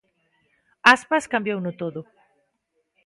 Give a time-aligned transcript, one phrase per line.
[0.95, 2.01] Aspas cambiouno todo.